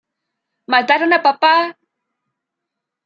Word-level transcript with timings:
Mataron 0.73 1.11
a 1.17 1.19
papá!". 1.27 1.55